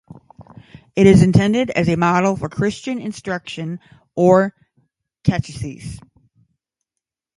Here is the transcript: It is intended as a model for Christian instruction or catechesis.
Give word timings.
It 0.95 1.05
is 1.05 1.21
intended 1.21 1.69
as 1.69 1.87
a 1.87 1.95
model 1.95 2.35
for 2.35 2.49
Christian 2.49 2.97
instruction 2.99 3.79
or 4.15 4.51
catechesis. 5.23 5.99